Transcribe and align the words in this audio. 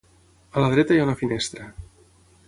A 0.53 0.63
la 0.63 0.69
dreta 0.71 0.95
hi 0.95 1.01
ha 1.01 1.05
una 1.09 1.15
finestra. 1.19 1.67